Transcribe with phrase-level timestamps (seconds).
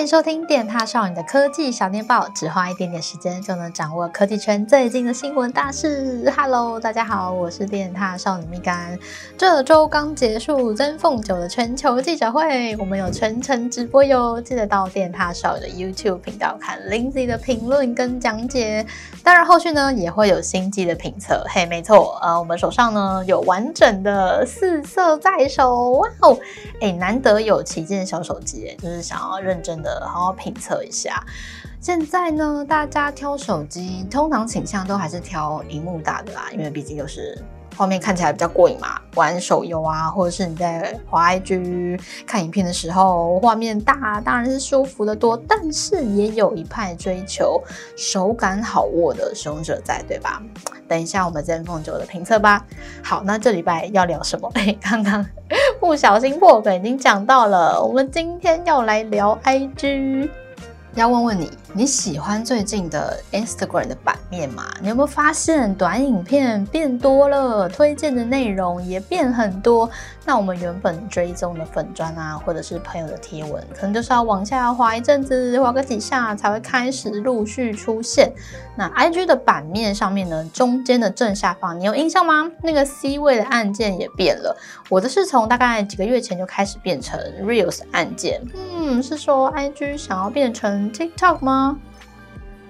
[0.00, 6.32] 欢迎收听电踏少女的科技小电报，只花一点点时间就能掌握科技圈最近的新闻大事。
[6.34, 8.98] Hello，大家好，我是电踏少女蜜柑。
[9.36, 18.86] 这周刚结束真凤九的全球记者会，我们有全程直播哟，记得到电踏少女的 YouTube 频道看 Lindsay 的评论跟讲解。
[19.22, 21.44] 当然后续呢也会有新机的评测。
[21.50, 26.38] 嘿，没错，呃，我们手上呢有完整的四色在手，哇哦，
[26.80, 29.78] 哎，难得有旗舰小手机，就是想要认真。
[29.82, 31.22] 的好好评测一下。
[31.80, 37.42] 现在呢，大家挑手机通常倾向都还是挑荧幕大的啦，因为毕竟就是
[37.74, 39.00] 画面看起来比较过瘾嘛。
[39.14, 45.34] 玩手游啊，或者是你在滑 IG 看影片的时候，画面大当然是舒服的多。
[45.48, 47.60] 但是也有一派追求
[47.96, 50.42] 手感好握的使用者在，对吧？
[50.86, 52.66] 等一下我们 ZenFone 9的评测吧。
[53.02, 54.50] 好，那这礼拜要聊什么？
[54.54, 55.26] 哎，刚刚。
[55.80, 60.28] 不小心破梗已经讲到了，我们今天要来聊 IG。
[60.94, 64.64] 要问问你，你喜欢最近的 Instagram 的版面吗？
[64.80, 69.88] 你有没有发现短影片变多了，推荐的内容也变很多？
[70.26, 78.32] 那我们原本追踪的粉砖啊，或者是朋友的贴文，可能就是要往下滑一阵子，滑个几下才会开始陆续出现。
[78.76, 82.50] 那 IG 的版面上面呢，中间的正下方，你有印象吗？
[82.62, 84.56] 那个 C 位的按键也变了。
[84.88, 88.42] 我的是从大概几个月前就开始变成 Reels 按键。
[88.54, 91.59] 嗯，是说 IG 想要变成 TikTok 吗？
[91.60, 91.89] な。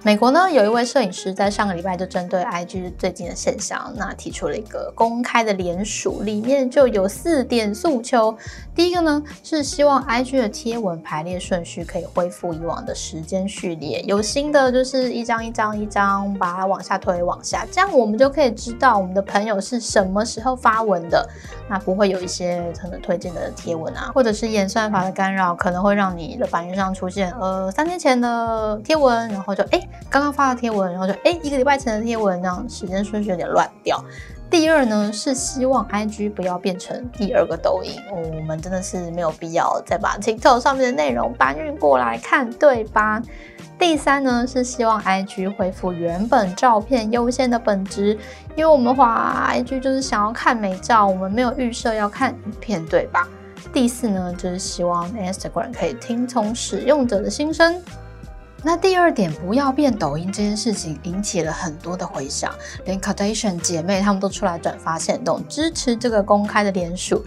[0.02, 8.34] 美国呢，有一位摄影师在上个礼拜就针对 IG 最近的现象，那提出了一个公开的联署，里面就有四点诉求。
[8.74, 21.28] 第一个呢，是希望 IG 的贴文排列顺序可以恢复以往的时间序列，有新的就是一张一张一张把它往下推往下，这样我们就可以知道我们的朋友是什么时候发文的，
[21.68, 29.78] 那不会有一些可能推荐的贴文啊，或者是演算法的干扰，可能会让你的版面上出现呃三天前的贴文，然后就哎。
[29.78, 34.02] 诶刚刚发的贴文，然后就哎，一个礼拜前的贴文，这样时间顺序有点乱掉。
[34.50, 43.22] 第二呢，是希望 IG 不要变成第二个抖音，我们真的是没有必要再把 TikTok 上面的内容搬运过来看，对吧？
[43.78, 48.18] 第三呢，是希望 IG 恢复原本照片优先的本质，
[48.56, 53.28] 因为我们滑 IG 就是想要看美照，我们没有预设要看影片，对吧？
[53.72, 57.80] 第四呢，就是希望 Instagram 可以听从使用者的心声。
[58.62, 62.52] 那第二点，不要变抖音这件事情引起了很多的回响，
[62.84, 67.24] 连 Kardashian 姐妹她们都出来转发限动支持这个公开的联署。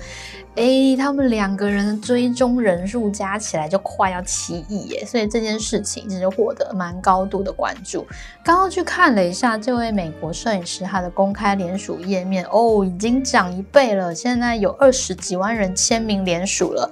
[0.55, 8.05] 诶，他们两个人的追踪人数加起来就快要七亿耶，所以这件事情其实获得蛮高度的关注。
[8.45, 16.87] 刚刚去看了一下这位美国摄影师他的公开联署页面，哦，已经涨一倍了，现在有二十几万人签名联署了。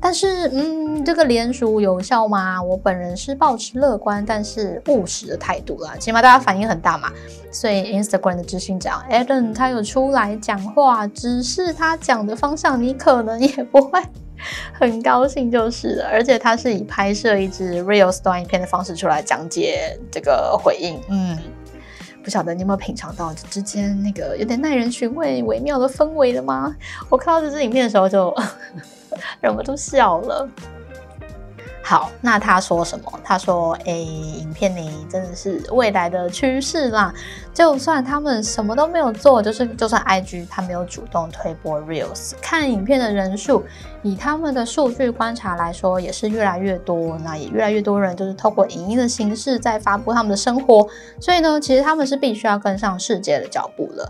[0.00, 2.62] 但是，嗯，这个联署有效吗？
[2.62, 7.10] 我本人是抱持乐观但是务实的态度啦，起码大家反应很大嘛。
[7.50, 14.02] 所以，Instagram 的执行长 Adam 他有出来讲话，只是他讲的方向你可能也不会
[14.74, 16.08] 很高兴就是了。
[16.12, 21.38] 而且他是以拍摄一支 Reels 短影片的方式出来讲解这个回应，嗯，
[22.22, 26.76] 不晓得你有没有品尝到这之间那个有点耐人寻味、微妙的氛围了吗？
[27.08, 28.34] 我看到这支影片的时候就。
[29.40, 30.48] 忍不住笑了。
[31.88, 33.10] 好，那他说什么？
[33.24, 37.10] 他说：“哎，影片里真的是未来的趋势啦。
[37.54, 43.64] 就算他们什么都没有做，就是就算 IG 他没有主动推播 Reels，看影片的人数，
[44.02, 47.16] 以他们的数据观察来说，也是越来越多。
[47.24, 50.86] 那也越来越多人就是透过影音的形式在发布他们的生活。
[51.18, 54.06] 所以呢，其实他们是必须要跟上世界的脚步了。”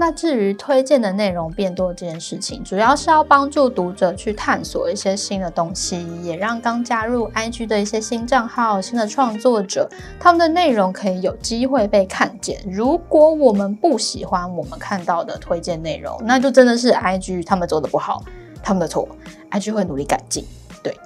[0.00, 12.60] 那至于推荐的内容变多这件事情，主要是要帮助读者去探索一些新的东西，也让刚加入 IG 的一些新账号、新的创作者，他们的内容可以有机会被看见。
[12.70, 18.22] 如果我们不喜欢我们看到的推荐内容，那就真的是 IG 他们做的不好，
[18.62, 19.08] 他们的错
[19.50, 20.44] ，IG 会努力改进。
[20.80, 20.96] 对。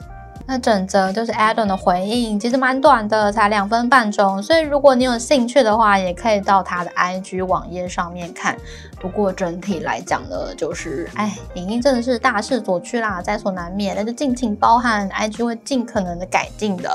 [0.47, 8.57] 那整则就是 Adam 的回应，其实蛮短的，才两分半钟，所以如果你有兴趣的话，也可以到他的 IG 网页上面看。
[9.01, 16.91] 不过整体来讲呢，就是哎，影音真的是大势所趋啦，在所难免，那就敬请包涵，IG 会尽可能的改进的。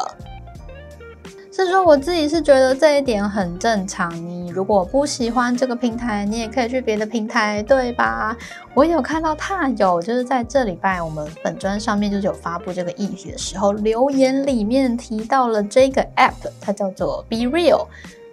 [1.66, 4.14] 是说我自己是觉得这一点很正常。
[4.28, 8.36] 你如果不喜欢这个平台，你也可以去别的平台，对吧？
[8.74, 17.88] 我有看到他有就是在这礼拜我们本专上面就是有发布这个议题的时候，留言里面提到了这个 app，它叫做 Be Real。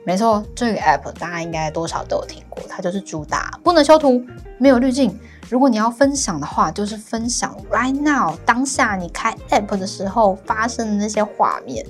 [0.05, 4.23] 没错，这个 app 大家应该多少都有听过，它就是主打不能修图，
[4.59, 5.19] 没有滤镜。
[5.49, 11.85] 如果你要分享的话，就是分享 right now 当下你开 app 的时候发生的那些画面。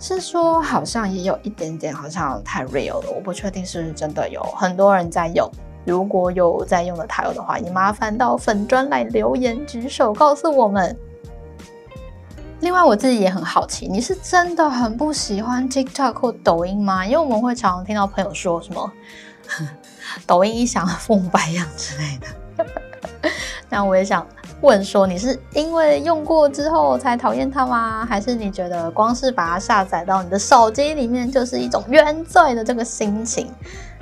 [0.00, 5.48] 是说好像也有一点点，好像太 real 了，我不确定是不是真的有很多人在用。
[5.84, 10.96] 如果有在用的台友的话，也麻烦到粉专来留言举手告诉我们。
[12.62, 17.04] 另外，我自己也很好奇，你是真的很不喜欢 TikTok 或抖音吗？
[17.04, 18.92] 因为我们会常常听到朋友说什么
[20.26, 22.64] 抖音一响，父母白养之类的。
[23.68, 24.24] 那我也想
[24.60, 28.06] 问说，你是因为用过之后才讨厌它吗？
[28.08, 33.50] 还是你觉得光是把它下载到你的手机里面，就是一种原罪的这个心情？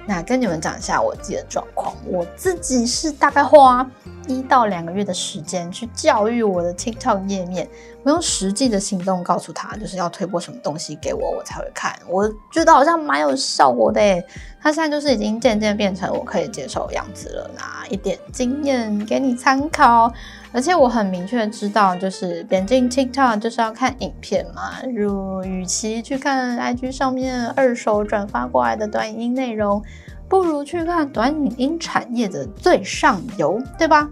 [0.07, 3.89] 那跟你们讲一下我自己的状况，我自己是大概花
[4.31, 7.69] 一到两个月的时间去教育我的 TikTok 页面，
[8.05, 11.94] 我用实际的行动告诉他，就是要推播什么东西给我，我才会看。
[12.09, 14.25] 我觉得好像蛮有效果的诶，
[14.61, 20.12] 它现在就是已经渐渐变成我可以接受的样子了，那一点经验给你参考。
[20.53, 24.73] 而且我很明确知道，就是点进 TikTok 就是要看影片嘛。
[24.94, 29.81] 如与其去看 IG 上面二手转发过来的短影音内容，
[30.29, 34.09] 不如去看短影音产业的最上游，对吧？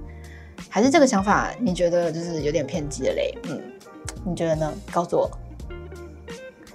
[0.69, 3.38] 还是这个想法，你觉得就是有点偏激了嘞？
[3.44, 3.62] 嗯，
[4.25, 4.73] 你觉得呢？
[4.93, 5.31] 告诉我。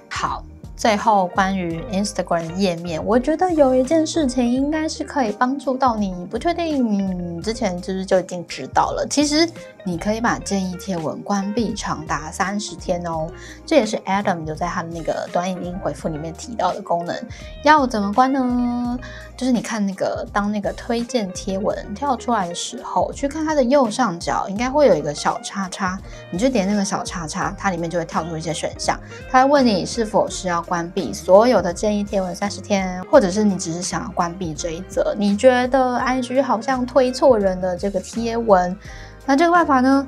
[0.10, 0.44] 好。
[0.84, 6.28] 最后，关于 Instagram 页面，我觉得有一件事情应该是可以帮助到你。
[6.30, 9.08] 不确定你之前是不是就已经知道了？
[9.10, 9.50] 其实
[9.86, 13.30] 你可以把建议贴文关闭长达三十天哦。
[13.66, 17.16] 这也是 Adam 就在他的那个短影音回复里面提到的功能。
[17.64, 19.00] 要怎么关呢？
[19.38, 25.98] 就是你看那个当那个推荐贴文跳出来的时候，去看它的右上角，应该会有一个小叉叉，
[26.30, 29.00] 你就点那个小叉叉，它里面就会跳出一些选项，
[29.32, 30.84] 它会问你是否是要关。
[30.94, 38.78] 闭所有的建议贴文三十天，或者是你只是想要关闭这一则，你觉得 IG 好像推错人的这个贴文，
[39.26, 40.08] 那这个办法呢，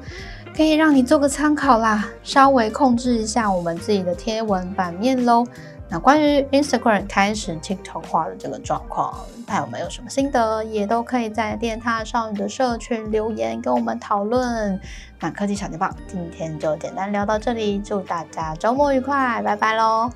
[0.55, 5.43] 可以让你做个参考啦，稍微控制一下我们自己的贴文版面喽。
[5.89, 9.13] 那关于 Instagram 开始 TikTok 化的这个状况，
[9.47, 14.79] 大家有没有什么心得，也都可以在电塔少女的社群留言跟我们讨论。
[15.19, 20.09] 那科技小电报今天就简单聊到这里，祝大家周末愉快，拜拜喽。